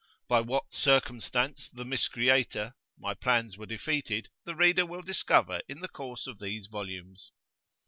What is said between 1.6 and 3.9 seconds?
the miscreator" my plans were